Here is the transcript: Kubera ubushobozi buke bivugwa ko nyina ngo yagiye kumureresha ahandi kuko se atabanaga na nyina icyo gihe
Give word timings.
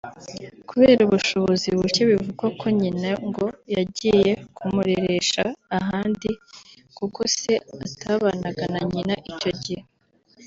Kubera 0.69 1.01
ubushobozi 1.07 1.67
buke 1.79 2.01
bivugwa 2.09 2.45
ko 2.59 2.65
nyina 2.79 3.11
ngo 3.27 3.45
yagiye 3.75 4.31
kumureresha 4.55 5.43
ahandi 5.79 6.29
kuko 6.97 7.19
se 7.37 7.53
atabanaga 7.85 8.63
na 8.73 8.81
nyina 8.91 9.15
icyo 9.31 9.51
gihe 9.63 9.81